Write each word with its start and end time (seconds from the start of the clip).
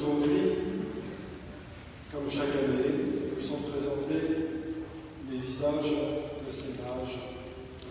Aujourd'hui, 0.00 0.54
comme 2.12 2.30
chaque 2.30 2.54
année, 2.54 3.34
nous 3.34 3.42
sont 3.42 3.56
présentés 3.56 4.46
les 5.28 5.38
visages 5.38 5.90
de 6.46 6.52
ces 6.52 6.78
mages 6.78 7.18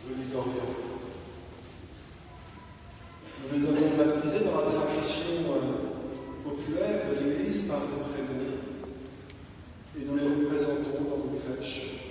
venus 0.07 0.31
d'Orient. 0.31 0.71
Nous 3.43 3.57
les 3.59 3.65
avons 3.65 3.97
baptisés 3.97 4.45
dans 4.45 4.55
la 4.55 4.71
tradition 4.71 5.51
euh, 5.51 6.49
populaire 6.49 7.01
de 7.11 7.25
l'Église 7.27 7.63
par 7.63 7.81
des 7.81 7.99
prénoms 7.99 8.55
et 9.99 10.05
nous 10.05 10.15
les 10.15 10.45
représentons 10.45 11.03
dans 11.09 11.17
nos 11.17 11.39
crèches, 11.39 12.05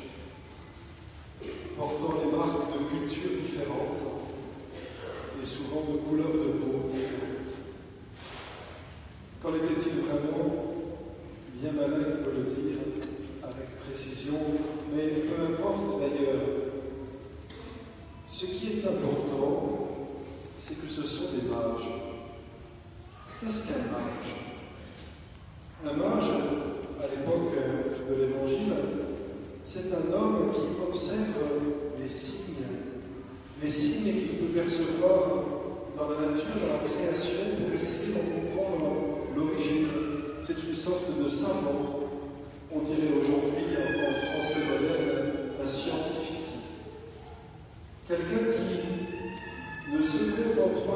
portant 1.74 2.20
les 2.22 2.36
marques 2.36 2.68
de 2.70 2.98
cultures 2.98 3.40
différentes 3.42 4.04
et 5.42 5.46
souvent 5.46 5.86
de 5.90 5.96
couleurs 6.06 6.34
de 6.34 6.52
peau 6.60 6.84
différentes. 6.84 7.36
Qu'en 9.46 9.54
était-il 9.54 10.00
vraiment 10.00 10.74
Bien 11.54 11.70
malin 11.70 12.02
qui 12.02 12.24
peut 12.24 12.32
le 12.36 12.42
dire 12.42 12.78
avec 13.44 13.78
précision, 13.78 14.34
mais 14.92 15.06
peu 15.06 15.54
importe 15.54 16.00
d'ailleurs. 16.00 16.42
Ce 18.26 18.44
qui 18.46 18.80
est 18.80 18.84
important, 18.88 19.88
c'est 20.56 20.82
que 20.82 20.88
ce 20.88 21.02
sont 21.04 21.36
des 21.36 21.48
mages. 21.48 21.88
Qu'est-ce 23.40 23.68
qu'un 23.68 23.84
mage 23.92 24.34
Un 25.86 25.92
mage, 25.92 26.30
à 27.00 27.06
l'époque 27.06 27.54
de 28.10 28.14
l'Évangile, 28.16 28.72
c'est 29.62 29.92
un 29.92 30.12
homme 30.12 30.50
qui 30.52 30.82
observe 30.82 31.05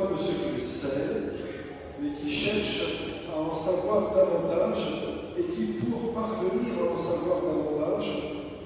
de 0.08 0.16
ce 0.16 0.30
qu'il 0.30 0.62
sait, 0.62 0.88
mais 2.00 2.10
qui 2.12 2.30
cherche 2.30 2.82
à 3.34 3.40
en 3.40 3.54
savoir 3.54 4.14
davantage 4.14 4.78
et 5.38 5.42
qui, 5.52 5.84
pour 5.84 6.14
parvenir 6.14 6.74
à 6.80 6.92
en 6.92 6.96
savoir 6.96 7.40
davantage, 7.42 8.06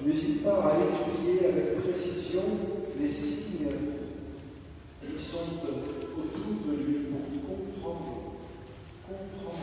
n'hésite 0.05 0.43
pas 0.43 0.63
à 0.63 0.73
étudier 0.77 1.47
avec 1.47 1.81
précision 1.83 2.43
les 2.99 3.09
signes 3.09 3.69
qui 5.01 5.23
sont 5.23 5.37
autour 6.17 6.71
de 6.71 6.83
lui 6.83 6.99
pour 7.05 7.21
comprendre, 7.49 8.37
comprendre, 9.07 9.59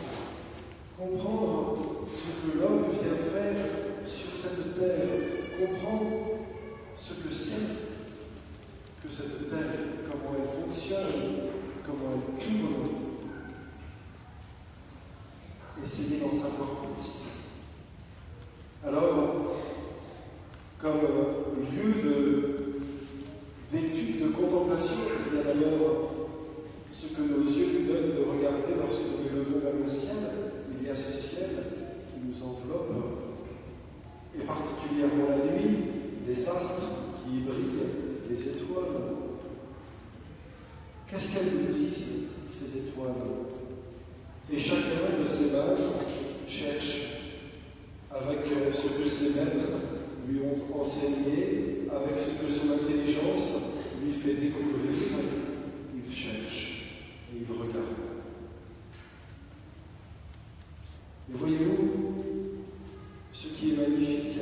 comprendre 0.98 1.78
ce 2.16 2.52
que 2.52 2.58
l'homme 2.58 2.84
vient 2.90 3.32
faire 3.32 4.06
sur 4.06 4.36
cette 4.36 4.78
terre, 4.78 5.06
comprendre 5.58 6.10
ce 6.96 7.14
que 7.14 7.32
c'est 7.32 7.92
que 9.02 9.12
cette 9.12 9.50
terre, 9.50 9.74
comment 10.06 10.36
elle 10.38 10.62
fonctionne, 10.62 11.51
comment 11.86 12.14
elle 12.14 12.44
tourne, 12.44 12.88
essayer 15.82 16.20
d'en 16.20 16.32
savoir 16.32 16.68
plus. 16.94 17.28
Alors, 18.86 19.56
comme 20.78 21.00
lieu 21.72 22.82
d'étude, 23.70 24.22
de, 24.22 24.28
contemplation, 24.28 24.94
il 25.30 25.36
y 25.36 25.40
a 25.40 25.44
d'ailleurs 25.44 26.10
ce 26.90 27.06
que 27.06 27.22
nos 27.22 27.44
yeux 27.44 27.80
nous 27.80 27.92
donnent 27.92 28.16
de 28.16 28.30
regarder 28.30 28.74
lorsque 28.78 29.00
nous 29.00 29.30
nous 29.30 29.38
levons 29.38 29.60
vers 29.60 29.74
le 29.82 29.88
ciel, 29.88 30.16
il 30.78 30.86
y 30.86 30.90
a 30.90 30.94
ce 30.94 31.12
ciel 31.12 31.50
qui 32.08 32.28
nous 32.28 32.42
enveloppe, 32.42 32.92
et 34.36 34.44
particulièrement 34.44 35.28
la 35.30 35.52
nuit, 35.52 35.78
les 36.26 36.48
astres 36.48 36.86
qui 37.24 37.38
y 37.38 37.40
brillent, 37.42 38.28
les 38.28 38.48
étoiles. 38.48 39.21
Qu'est-ce 41.12 41.34
qu'elles 41.34 41.52
nous 41.52 41.66
disent, 41.66 42.06
ces 42.48 42.78
étoiles? 42.78 43.12
Et 44.50 44.58
chacun 44.58 45.20
de 45.20 45.26
ces 45.26 45.50
mages 45.50 45.78
cherche, 46.48 47.00
avec 48.10 48.38
ce 48.72 48.86
que 49.02 49.06
ses 49.06 49.34
maîtres 49.34 49.72
lui 50.26 50.40
ont 50.40 50.80
enseigné, 50.80 51.82
avec 51.94 52.18
ce 52.18 52.42
que 52.42 52.50
son 52.50 52.72
intelligence 52.72 53.56
lui 54.02 54.12
fait 54.12 54.36
découvrir, 54.40 55.18
il 55.94 56.14
cherche 56.14 56.86
et 57.34 57.40
il 57.42 57.60
regarde. 57.60 57.88
Et 61.30 61.34
voyez-vous, 61.34 61.90
ce 63.32 63.48
qui 63.48 63.72
est 63.72 63.76
magnifique, 63.76 64.38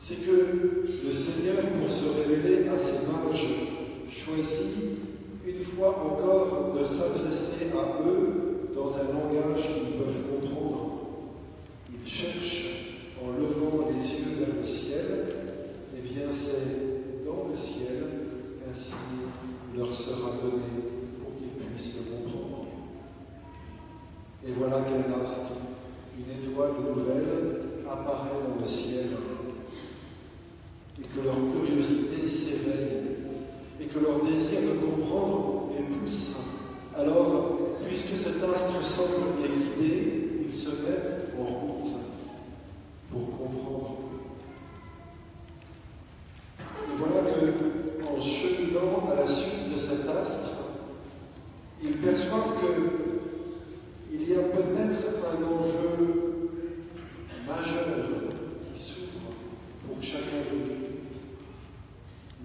c'est 0.00 0.26
que 0.26 0.86
le 1.04 1.12
Seigneur, 1.12 1.58
pour 1.78 1.88
se 1.88 2.08
révéler 2.18 2.68
à 2.68 2.76
ses 2.76 3.06
mages, 3.06 3.46
choisit 4.10 5.05
une 5.46 5.62
fois 5.62 5.90
encore 5.90 6.74
de 6.76 6.82
s'adresser 6.82 7.70
à 7.72 8.02
eux 8.02 8.70
dans 8.74 8.98
un 8.98 9.12
langage 9.12 9.62
qu'ils 9.62 9.96
peuvent 9.96 10.22
comprendre. 10.28 10.90
Ils 11.92 12.08
cherchent, 12.08 12.96
en 13.22 13.30
levant 13.40 13.88
les 13.88 13.94
yeux 13.96 14.38
vers 14.40 14.56
le 14.58 14.64
ciel, 14.64 15.28
et 15.94 15.98
eh 15.98 16.00
bien 16.00 16.30
c'est 16.30 17.24
dans 17.24 17.48
le 17.48 17.56
ciel 17.56 18.04
qu'un 18.66 18.96
leur 19.76 19.94
sera 19.94 20.32
donné 20.42 20.82
pour 21.20 21.36
qu'ils 21.36 21.64
puissent 21.64 21.96
le 21.96 22.16
comprendre. 22.16 22.66
Et 24.46 24.52
voilà 24.52 24.80
qu'un 24.82 25.22
astre, 25.22 25.52
une 26.18 26.42
étoile 26.42 26.72
nouvelle, 26.88 27.62
apparaît 27.88 28.30
dans 28.48 28.60
le 28.60 28.66
ciel, 28.66 29.06
et 31.00 31.04
que 31.04 31.24
leur 31.24 31.36
curiosité 31.36 32.26
s'éveille, 32.26 33.05
et 33.86 33.88
que 33.88 33.98
leur 34.00 34.24
désir 34.24 34.60
de 34.62 34.78
comprendre 34.78 35.70
est 35.78 35.82
poussé. 35.82 36.36
Alors, 36.96 37.58
puisque 37.86 38.16
cet 38.16 38.42
astre 38.42 38.82
semble 38.82 39.42
les 39.42 39.48
guider, 39.48 40.46
ils 40.48 40.56
se 40.56 40.70
mettent 40.70 41.30
en 41.38 41.44
route 41.44 41.92
pour 43.10 43.38
comprendre. 43.38 43.96
Et 46.58 46.96
voilà 46.96 47.20
que, 47.30 48.08
en 48.08 48.20
cheminant 48.20 49.10
à 49.12 49.20
la 49.20 49.26
suite 49.26 49.72
de 49.72 49.78
cet 49.78 50.08
astre, 50.08 50.50
ils 51.82 51.98
perçoivent 51.98 52.56
qu'il 54.10 54.28
y 54.28 54.34
a 54.34 54.42
peut-être 54.42 55.06
un 55.30 55.44
enjeu 55.44 56.50
majeur 57.46 57.84
qui 58.72 58.80
s'ouvre 58.80 59.34
pour 59.86 60.02
chacun 60.02 60.42
d'eux. 60.50 60.86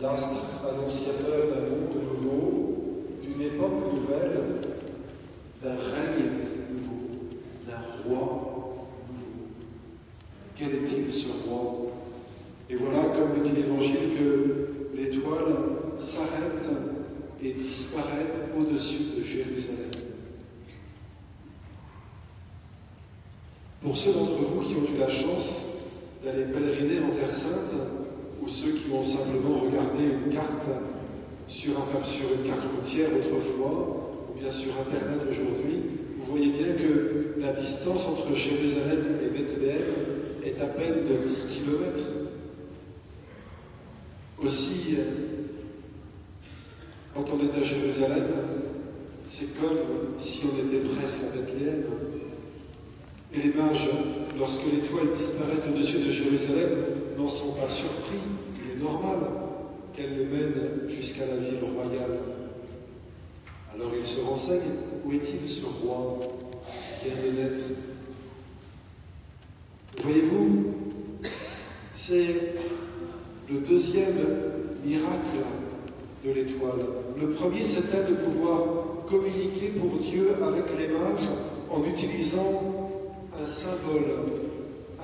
L'astre 0.02 0.46
annonciateur 0.68 1.48
d'un 1.54 1.70
monde 1.70 2.04
nouveau, 2.12 3.04
d'une 3.22 3.40
époque 3.40 3.94
nouvelle, 3.94 4.42
d'un 5.62 5.76
règne 5.76 6.26
nouveau, 6.72 7.30
d'un 7.68 7.78
roi 8.04 8.88
nouveau. 9.08 9.46
Quel 10.58 10.70
est-il 10.70 11.14
ce 11.14 11.28
roi 11.48 11.92
Et 12.68 12.76
voilà, 12.78 13.11
comme 13.22 13.44
le 13.44 13.50
dit 13.50 13.56
l'Évangile, 13.56 14.18
que 14.18 14.98
l'étoile 14.98 15.54
s'arrête 16.00 16.70
et 17.44 17.54
disparaît 17.54 18.26
au-dessus 18.58 19.18
de 19.18 19.24
Jérusalem. 19.24 19.92
Pour 23.84 23.98
ceux 23.98 24.14
d'entre 24.14 24.38
vous 24.44 24.62
qui 24.62 24.76
ont 24.76 24.96
eu 24.96 25.00
la 25.00 25.10
chance 25.10 25.68
d'aller 26.24 26.46
pèleriner 26.46 27.00
en 27.00 27.16
Terre 27.16 27.34
Sainte, 27.34 27.74
ou 28.42 28.48
ceux 28.48 28.72
qui 28.72 28.92
ont 28.92 29.04
simplement 29.04 29.54
regardé 29.54 30.04
une 30.26 30.34
carte 30.34 30.68
sur, 31.48 31.74
sur 32.06 32.26
une 32.34 32.50
carte 32.50 32.66
routière 32.76 33.10
autrefois, 33.20 34.34
bien 34.40 34.52
sur 34.52 34.72
Internet 34.80 35.28
aujourd'hui, 35.30 35.80
vous 36.18 36.32
voyez 36.32 36.52
bien 36.52 36.74
que 36.74 37.40
la 37.40 37.52
distance 37.52 38.08
entre 38.08 38.36
Jérusalem 38.36 39.18
et 39.24 39.30
Bethléem 39.30 39.86
est 40.44 40.62
à 40.62 40.66
peine 40.66 41.06
de 41.08 41.28
10 41.28 41.36
km. 41.52 42.21
Aussi, 44.44 44.98
quand 47.14 47.26
on 47.34 47.40
est 47.40 47.62
à 47.62 47.64
Jérusalem, 47.64 48.26
c'est 49.28 49.60
comme 49.60 49.78
si 50.18 50.46
on 50.46 50.68
était 50.68 50.88
presque 50.90 51.22
à 51.24 51.38
Bethléem. 51.38 51.84
Et 53.34 53.38
les 53.38 53.54
mages, 53.54 53.90
lorsque 54.38 54.66
l'étoile 54.66 55.16
disparaît 55.18 55.62
au-dessus 55.70 56.00
de 56.00 56.12
Jérusalem, 56.12 56.70
n'en 57.18 57.30
sont 57.30 57.54
pas 57.54 57.70
surpris. 57.70 58.18
Il 58.58 58.72
est 58.72 58.84
normal 58.84 59.20
qu'elle 59.96 60.18
les 60.18 60.26
mène 60.26 60.90
jusqu'à 60.90 61.26
la 61.28 61.38
ville 61.38 61.60
royale. 61.62 62.18
Alors 63.74 63.92
il 63.98 64.06
se 64.06 64.20
renseigne, 64.20 64.60
où 65.06 65.12
est-il 65.14 65.50
ce 65.50 65.66
roi 65.66 66.20
qui 67.00 67.10
vient 67.10 67.32
de 67.32 67.38
naître? 67.38 67.68
Voyez-vous, 70.04 70.74
c'est 71.94 72.56
le 73.52 73.60
deuxième 73.60 74.16
miracle 74.86 75.44
de 76.26 76.32
l'étoile. 76.32 76.80
Le 77.20 77.32
premier, 77.32 77.64
c'était 77.64 78.10
de 78.10 78.16
pouvoir 78.16 78.62
communiquer 79.10 79.74
pour 79.78 80.00
Dieu 80.00 80.30
avec 80.42 80.66
les 80.80 80.88
mages 80.88 81.30
en 81.70 81.84
utilisant 81.84 83.02
un 83.42 83.46
symbole, 83.46 84.06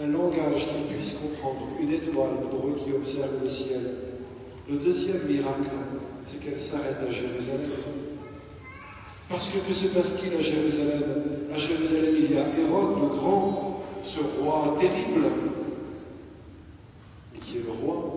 un 0.02 0.08
langage 0.08 0.68
qu'ils 0.68 0.96
puissent 0.96 1.16
comprendre, 1.16 1.68
une 1.82 1.92
étoile 1.92 2.40
pour 2.50 2.70
eux 2.70 2.76
qui 2.84 2.94
observent 2.94 3.44
le 3.44 3.50
ciel. 3.50 3.82
Le 4.70 4.78
deuxième 4.78 5.24
miracle, 5.28 5.70
c'est 6.24 6.40
qu'elle 6.40 6.62
s'arrête 6.62 6.98
à 7.08 7.12
Jérusalem. 7.12 7.72
Parce 9.30 9.50
que 9.50 9.58
que 9.58 9.74
se 9.74 9.88
passe-t-il 9.88 10.38
à 10.38 10.42
Jérusalem? 10.42 11.04
À 11.54 11.58
Jérusalem, 11.58 12.16
il 12.18 12.32
y 12.34 12.38
a 12.38 12.44
Hérode 12.44 13.02
le 13.02 13.08
grand, 13.18 13.84
ce 14.04 14.20
roi 14.20 14.78
terrible, 14.80 15.26
et 17.36 17.40
qui 17.40 17.58
est 17.58 17.64
le 17.66 17.72
roi. 17.72 18.14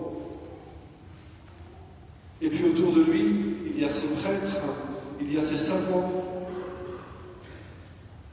Et 2.43 2.49
puis 2.49 2.65
de 2.93 3.03
lui, 3.03 3.25
il 3.67 3.81
y 3.81 3.85
a 3.85 3.91
ses 3.91 4.09
prêtres, 4.09 4.61
il 5.21 5.33
y 5.33 5.39
a 5.39 5.43
ses 5.43 5.59
savants. 5.59 6.13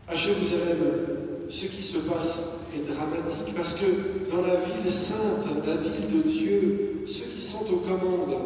À 0.08 0.16
Jérusalem, 0.16 0.78
ce 1.50 1.66
qui 1.66 1.84
se 1.84 2.00
passe 2.00 2.60
est 2.76 2.92
dramatique 2.92 3.56
parce 3.56 3.76
que 3.76 3.86
dans 4.32 4.42
la 4.42 4.56
ville 4.56 4.92
sainte, 4.92 5.46
la 5.66 5.76
ville 5.76 6.24
de 6.24 6.30
Dieu, 6.30 7.04
ceux 7.06 7.26
qui 7.26 7.42
sont 7.42 7.66
aux 7.72 7.78
commandes, 7.78 8.38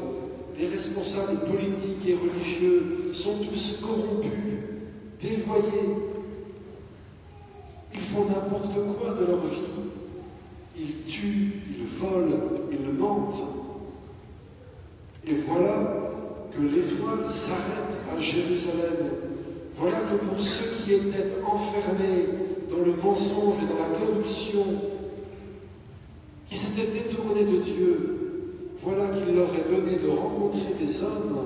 les 0.57 0.67
responsables 0.67 1.39
politiques 1.39 2.07
et 2.07 2.15
religieux 2.15 3.11
sont 3.13 3.37
tous 3.37 3.81
corrompus, 3.81 4.31
dévoyés. 5.19 5.97
Ils 7.93 8.01
font 8.01 8.25
n'importe 8.25 8.73
quoi 8.73 9.13
de 9.13 9.25
leur 9.25 9.45
vie. 9.45 9.89
Ils 10.77 11.03
tuent, 11.11 11.61
ils 11.77 11.85
volent, 11.85 12.51
ils 12.71 12.93
mentent. 12.93 13.43
Et 15.27 15.33
voilà 15.47 16.00
que 16.55 16.61
l'étoile 16.61 17.31
s'arrête 17.31 18.15
à 18.15 18.19
Jérusalem. 18.19 19.11
Voilà 19.75 19.97
que 19.97 20.25
pour 20.25 20.41
ceux 20.41 20.83
qui 20.83 20.93
étaient 20.93 21.31
enfermés 21.45 22.27
dans 22.69 22.85
le 22.85 22.93
mensonge 23.01 23.55
et 23.63 23.67
dans 23.67 23.79
la 23.79 23.99
corruption, 23.99 24.65
qui 26.49 26.57
s'étaient 26.57 26.91
détournés 26.91 27.45
de 27.45 27.57
Dieu, 27.57 28.21
voilà 28.81 29.09
qu'il 29.09 29.35
leur 29.35 29.49
est 29.55 29.71
donné 29.71 29.97
de 29.97 30.09
rencontrer 30.09 30.73
des 30.79 31.01
hommes, 31.03 31.39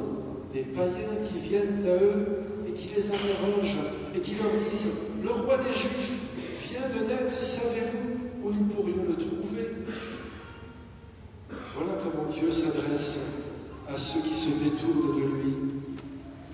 des 0.53 0.61
païens 0.61 1.19
qui 1.27 1.47
viennent 1.47 1.85
à 1.85 2.03
eux 2.03 2.25
et 2.67 2.71
qui 2.71 2.89
les 2.95 3.07
interrogent 3.07 3.77
et 4.15 4.19
qui 4.19 4.35
leur 4.35 4.51
disent 4.71 4.91
Le 5.23 5.29
roi 5.29 5.57
des 5.57 5.77
Juifs 5.77 6.19
vient 6.69 6.89
de 6.89 7.07
naître, 7.07 7.39
savez-vous 7.39 8.47
où 8.47 8.51
nous 8.51 8.65
pourrions 8.65 9.05
le 9.07 9.15
trouver? 9.15 9.69
Voilà 11.75 11.99
comment 12.01 12.29
Dieu 12.31 12.51
s'adresse 12.51 13.34
à 13.87 13.97
ceux 13.97 14.21
qui 14.21 14.35
se 14.35 14.49
détournent 14.49 15.15
de 15.15 15.25
lui. 15.25 15.53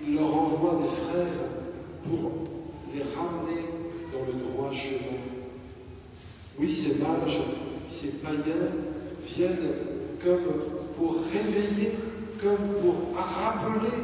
Il 0.06 0.16
leur 0.16 0.34
envoie 0.34 0.80
des 0.82 0.88
frères 0.88 1.48
pour 2.04 2.32
les 2.94 3.02
ramener 3.02 3.62
dans 4.12 4.26
le 4.26 4.38
droit 4.44 4.72
chemin. 4.72 5.18
Oui, 6.58 6.70
ces 6.70 6.98
mages, 7.02 7.40
ces 7.88 8.08
païens 8.18 8.72
viennent 9.24 9.72
comme 10.22 10.58
pour 10.96 11.16
réveiller, 11.32 11.96
comme 12.40 12.80
pour 12.80 13.16
rappeler 13.16 13.96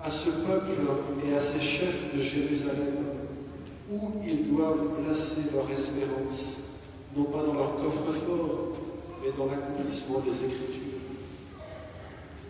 à 0.00 0.10
ce 0.10 0.30
peuple 0.30 0.72
et 1.26 1.34
à 1.34 1.40
ces 1.40 1.60
chefs 1.60 2.14
de 2.14 2.20
Jérusalem 2.20 2.94
où 3.90 3.98
ils 4.26 4.48
doivent 4.54 5.02
placer 5.02 5.42
leur 5.54 5.70
espérance, 5.70 6.62
non 7.16 7.24
pas 7.24 7.42
dans 7.42 7.54
leur 7.54 7.76
coffre-fort, 7.76 8.72
mais 9.22 9.30
dans 9.36 9.46
l'accomplissement 9.46 10.20
des 10.20 10.36
Écritures. 10.36 10.93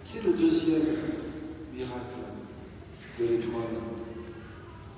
C'est 0.07 0.23
le 0.23 0.35
deuxième 0.35 0.83
miracle 1.75 2.21
de 3.19 3.25
l'étoile. 3.25 3.81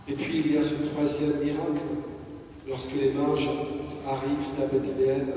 Et 0.08 0.14
puis 0.14 0.42
il 0.44 0.52
y 0.52 0.58
a 0.58 0.62
ce 0.64 0.74
troisième 0.92 1.44
miracle, 1.44 1.84
lorsque 2.68 2.94
les 2.94 3.12
mages 3.12 3.48
arrivent 4.04 4.60
à 4.60 4.66
Bethléem 4.66 5.28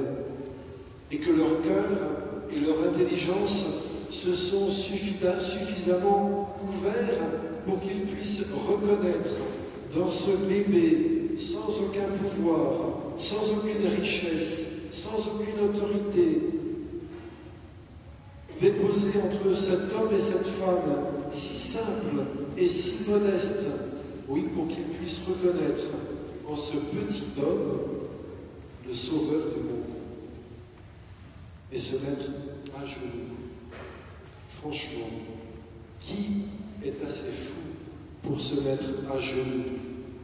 et 1.12 1.18
que 1.19 1.30
leur 1.31 1.62
cœur 1.62 1.86
et 2.51 2.60
leur 2.62 2.83
intelligence 2.89 3.86
se 4.10 4.33
sont 4.33 4.71
suffisamment 4.71 6.57
ouverts 6.63 7.30
pour 7.68 7.80
qu'ils 7.81 8.07
puissent 8.07 8.48
reconnaître 8.68 9.36
dans 9.95 10.10
ce 10.10 10.31
bébé, 10.48 11.36
sans 11.38 11.69
aucun 11.80 12.10
pouvoir, 12.18 12.74
sans 13.18 13.54
aucune 13.54 13.88
richesse, 14.00 14.65
sans 14.92 15.27
aucune 15.27 15.60
autorité, 15.63 16.59
entre 19.07 19.56
cet 19.56 19.94
homme 19.94 20.16
et 20.16 20.22
cette 20.22 20.46
femme, 20.46 21.30
si 21.31 21.56
simple 21.56 22.24
et 22.57 22.68
si 22.68 23.10
modeste, 23.10 23.66
oui, 24.28 24.44
pour 24.54 24.68
qu'ils 24.68 24.84
puissent 24.84 25.22
reconnaître 25.28 25.88
en 26.48 26.56
ce 26.56 26.78
petit 26.78 27.24
homme 27.42 27.80
le 28.88 28.94
sauveur 28.94 29.48
du 29.56 29.63
monde. 29.63 29.84
Et 31.72 31.78
se 31.78 31.94
mettre 31.98 32.31
à 32.75 32.86
genoux. 32.86 33.38
Franchement, 34.60 35.07
qui 36.01 36.42
est 36.84 37.06
assez 37.06 37.30
fou 37.30 37.60
pour 38.24 38.42
se 38.42 38.56
mettre 38.62 38.90
à 39.13 39.19
genoux 39.19 39.66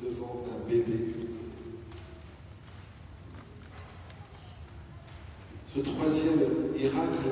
devant 0.03 0.43
un 0.51 0.69
bébé? 0.69 1.13
Ce 5.75 5.81
troisième 5.81 6.71
miracle 6.75 7.29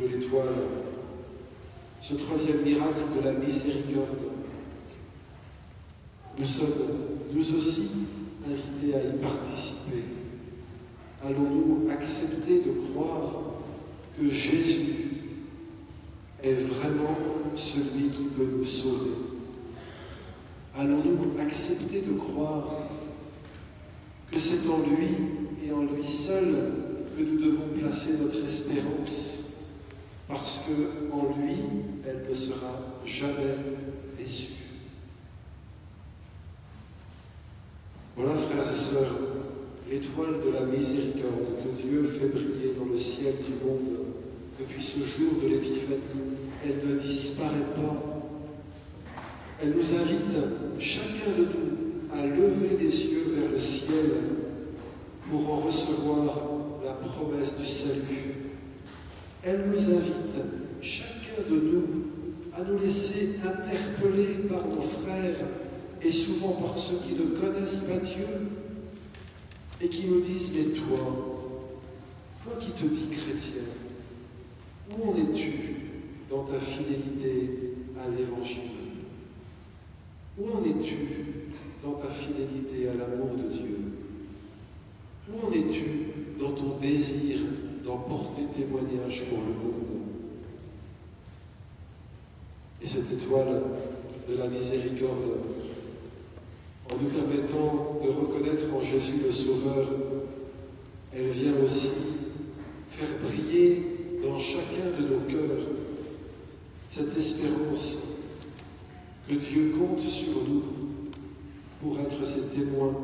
de 0.00 0.06
l'étoile, 0.06 0.54
ce 2.00 2.14
troisième 2.14 2.62
miracle 2.62 3.00
de 3.16 3.24
la 3.24 3.32
miséricorde, 3.32 4.18
nous 6.38 6.46
sommes 6.46 7.08
nous 7.32 7.54
aussi 7.54 7.90
invités 8.46 8.94
à 8.94 9.00
y 9.00 9.18
participer. 9.18 10.04
Allons-nous 11.24 11.90
accepter 11.90 12.60
de 12.60 12.92
croire 12.92 13.32
que 14.16 14.30
Jésus 14.30 14.94
est 16.42 16.54
vraiment 16.54 17.16
celui 17.56 18.10
qui 18.10 18.22
peut 18.24 18.46
nous 18.56 18.64
sauver? 18.64 19.10
Allons-nous 20.78 21.40
accepter 21.40 22.02
de 22.02 22.12
croire 22.12 22.68
que 24.30 24.38
c'est 24.38 24.68
en 24.68 24.78
lui 24.78 25.08
et 25.66 25.72
en 25.72 25.82
lui 25.82 26.06
seul 26.06 26.54
que 27.16 27.22
nous 27.22 27.44
devons 27.44 27.68
placer 27.76 28.10
notre 28.20 28.44
espérance? 28.46 29.37
Parce 30.28 30.66
qu'en 30.66 31.34
lui, 31.40 31.56
elle 32.06 32.28
ne 32.28 32.34
sera 32.34 32.72
jamais 33.04 33.56
déçue. 34.18 34.52
Voilà, 38.16 38.34
frères 38.34 38.72
et 38.72 38.76
sœurs, 38.76 39.16
l'étoile 39.90 40.40
de 40.44 40.52
la 40.52 40.66
miséricorde 40.66 41.62
que 41.62 41.82
Dieu 41.82 42.04
fait 42.04 42.26
briller 42.26 42.74
dans 42.78 42.84
le 42.84 42.98
ciel 42.98 43.34
du 43.36 43.64
monde 43.64 44.06
depuis 44.58 44.82
ce 44.82 44.98
jour 44.98 45.40
de 45.42 45.48
l'Épiphanie, 45.48 46.00
elle 46.64 46.88
ne 46.88 46.98
disparaît 46.98 47.72
pas. 47.76 48.02
Elle 49.62 49.70
nous 49.70 49.92
invite, 49.94 50.36
chacun 50.78 51.30
de 51.38 51.44
nous, 51.44 52.12
à 52.12 52.26
lever 52.26 52.76
les 52.78 53.04
yeux 53.06 53.34
vers 53.36 53.50
le 53.50 53.60
ciel 53.60 54.10
pour 55.30 55.52
en 55.52 55.56
recevoir 55.60 56.42
la 56.84 56.92
promesse 56.92 57.56
du 57.56 57.66
salut. 57.66 58.47
Elle 59.44 59.64
nous 59.70 59.90
invite, 59.90 60.36
chacun 60.80 61.48
de 61.48 61.54
nous, 61.54 61.84
à 62.52 62.62
nous 62.62 62.78
laisser 62.78 63.36
interpeller 63.44 64.34
par 64.48 64.66
nos 64.66 64.82
frères 64.82 65.36
et 66.02 66.12
souvent 66.12 66.52
par 66.52 66.76
ceux 66.76 66.98
qui 67.06 67.14
ne 67.14 67.38
connaissent 67.38 67.82
pas 67.82 67.98
Dieu 67.98 68.26
et 69.80 69.88
qui 69.88 70.06
nous 70.06 70.20
disent, 70.20 70.52
mais 70.54 70.74
toi, 70.74 71.48
toi 72.42 72.52
qui 72.58 72.70
te 72.72 72.84
dis 72.84 73.08
chrétien, 73.10 73.62
où 74.90 75.10
en 75.10 75.14
es-tu 75.14 75.76
dans 76.28 76.44
ta 76.44 76.58
fidélité 76.58 77.74
à 77.96 78.08
l'Évangile? 78.10 78.58
Où 80.38 80.46
en 80.50 80.62
es-tu 80.64 80.96
dans 81.82 81.92
ta 81.92 82.08
fidélité 82.08 82.88
à 82.88 82.94
l'amour 82.94 83.36
de 83.36 83.52
Dieu? 83.52 83.78
Où 85.30 85.46
en 85.46 85.52
es-tu 85.52 85.84
dans 86.40 86.52
ton 86.52 86.78
désir 86.78 87.38
d'en 87.88 87.96
porter 87.96 88.42
témoignage 88.54 89.24
pour 89.30 89.38
le 89.38 89.44
monde 89.46 89.88
Et 92.82 92.86
cette 92.86 93.10
étoile 93.10 93.62
de 94.28 94.36
la 94.36 94.46
miséricorde 94.46 95.38
en 96.92 97.02
nous 97.02 97.08
permettant 97.08 97.98
de 98.04 98.10
reconnaître 98.10 98.74
en 98.74 98.82
Jésus 98.82 99.22
le 99.24 99.32
Sauveur, 99.32 99.86
elle 101.14 101.28
vient 101.28 101.54
aussi 101.64 101.92
faire 102.90 103.08
briller 103.24 104.20
dans 104.22 104.38
chacun 104.38 104.90
de 105.00 105.08
nos 105.08 105.20
cœurs 105.20 105.66
cette 106.90 107.16
espérance 107.16 108.02
que 109.28 109.34
Dieu 109.34 109.72
compte 109.78 110.06
sur 110.06 110.34
nous 110.46 110.62
pour 111.80 111.98
être 112.00 112.26
ses 112.26 112.48
témoins. 112.48 112.94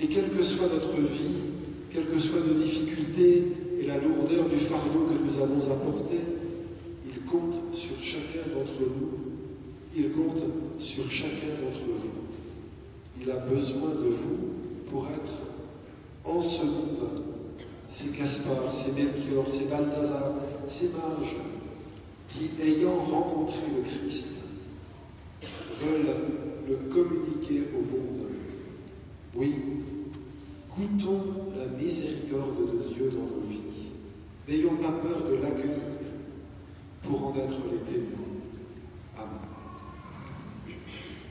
Et 0.00 0.08
quelle 0.08 0.30
que 0.30 0.42
soit 0.42 0.68
notre 0.72 1.00
vie, 1.00 1.51
quelles 1.92 2.06
que 2.06 2.18
soient 2.18 2.40
nos 2.40 2.54
difficultés 2.54 3.44
et 3.80 3.86
la 3.86 3.98
lourdeur 3.98 4.48
du 4.48 4.56
fardeau 4.56 5.08
que 5.10 5.22
nous 5.22 5.38
avons 5.38 5.72
apporté, 5.72 6.16
il 7.06 7.22
compte 7.22 7.74
sur 7.74 8.02
chacun 8.02 8.48
d'entre 8.54 8.80
nous 8.80 9.10
Il 9.94 10.12
compte 10.12 10.42
sur 10.78 11.10
chacun 11.10 11.52
d'entre 11.60 11.84
vous. 11.84 13.20
Il 13.20 13.30
a 13.30 13.36
besoin 13.36 13.90
de 13.90 14.08
vous 14.08 14.90
pour 14.90 15.06
être 15.06 15.34
en 16.24 16.40
ce 16.40 16.64
monde. 16.64 17.22
Ces 17.88 18.08
Caspar, 18.08 18.72
ces 18.72 18.92
Melchior, 18.92 19.44
ces 19.48 19.64
Balthazar, 19.64 20.34
ces 20.66 20.86
mages 20.86 21.36
qui, 22.30 22.50
ayant 22.62 22.96
rencontré 22.96 23.60
le 23.76 23.82
Christ, 23.82 24.44
veulent 25.78 26.16
le 26.68 26.76
communiquer 26.90 27.64
au 27.74 27.80
monde. 27.80 28.28
Oui, 29.34 29.54
goûtons 30.76 31.52
la 31.56 31.66
miséricorde 31.66 32.56
de 32.58 32.94
Dieu 32.94 33.10
dans 33.10 33.36
nos 33.36 33.46
vies. 33.48 33.60
N'ayons 34.48 34.76
pas 34.76 34.92
peur 34.92 35.28
de 35.28 35.34
l'accueillir 35.36 35.82
pour 37.02 37.28
en 37.28 37.34
être 37.36 37.58
les 37.70 37.92
témoins. 37.92 38.31